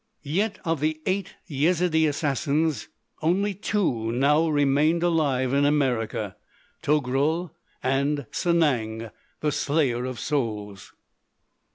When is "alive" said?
5.03-5.53